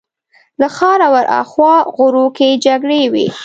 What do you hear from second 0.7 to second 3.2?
ښاره ورهاخوا غرو کې جګړې